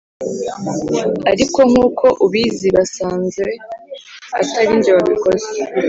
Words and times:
ariko 1.31 1.59
nk’uko 1.69 2.05
ubizi 2.25 2.67
basanze 2.75 3.45
atari 4.39 4.71
njye 4.79 4.91
wabikoze, 4.97 5.47